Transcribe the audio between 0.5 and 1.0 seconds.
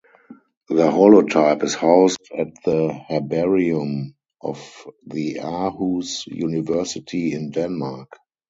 The